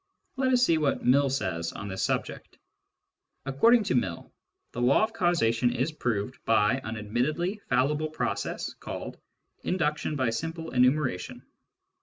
Let 0.35 0.51
us 0.51 0.63
see 0.63 0.79
what 0.79 1.05
Mill 1.05 1.29
says 1.29 1.73
on 1.73 1.87
this 1.87 2.01
subject. 2.01 2.57
According 3.45 3.83
to 3.83 3.93
Mill, 3.93 4.33
the 4.71 4.81
law 4.81 5.03
of 5.03 5.13
causation 5.13 5.71
is 5.75 5.91
proved 5.91 6.43
by 6.43 6.81
an 6.83 6.97
admittedly 6.97 7.61
fallible 7.69 8.09
process 8.09 8.73
called" 8.79 9.19
induction 9.63 10.15
by 10.15 10.31
simple 10.31 10.71
enumeration." 10.71 11.43